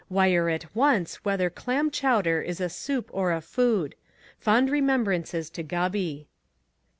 [0.09, 3.93] Wire at once whether clam chowder is a soup or a food.
[4.39, 6.27] Fond remembrances to Gubby.